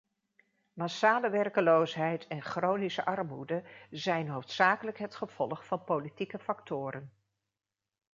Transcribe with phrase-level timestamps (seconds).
[0.79, 7.11] Massale werkloosheid en chronische armoede zijn hoofdzakelijk het gevolg van politieke factoren.